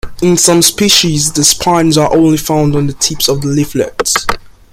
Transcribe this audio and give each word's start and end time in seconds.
In 0.23 0.35
some 0.35 0.63
species 0.63 1.31
the 1.31 1.43
spines 1.43 1.95
are 1.95 2.11
only 2.11 2.37
found 2.37 2.75
on 2.75 2.87
the 2.87 2.93
tips 2.93 3.27
of 3.29 3.41
the 3.41 3.47
leaflets. 3.49 4.25